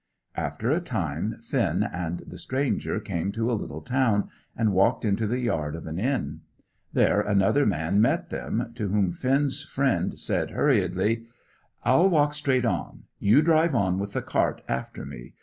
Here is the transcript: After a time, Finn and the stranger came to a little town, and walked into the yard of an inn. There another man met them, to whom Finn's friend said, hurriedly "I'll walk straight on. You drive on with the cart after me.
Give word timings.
After 0.35 0.71
a 0.71 0.79
time, 0.81 1.35
Finn 1.43 1.83
and 1.83 2.23
the 2.25 2.39
stranger 2.39 2.99
came 2.99 3.31
to 3.33 3.51
a 3.51 3.53
little 3.53 3.81
town, 3.83 4.29
and 4.57 4.73
walked 4.73 5.05
into 5.05 5.27
the 5.27 5.37
yard 5.37 5.75
of 5.75 5.85
an 5.85 5.99
inn. 5.99 6.41
There 6.91 7.21
another 7.21 7.67
man 7.67 8.01
met 8.01 8.31
them, 8.31 8.71
to 8.77 8.87
whom 8.87 9.11
Finn's 9.13 9.61
friend 9.63 10.17
said, 10.17 10.49
hurriedly 10.49 11.27
"I'll 11.83 12.09
walk 12.09 12.33
straight 12.33 12.65
on. 12.65 13.03
You 13.19 13.43
drive 13.43 13.75
on 13.75 13.99
with 13.99 14.13
the 14.13 14.23
cart 14.23 14.63
after 14.67 15.05
me. 15.05 15.35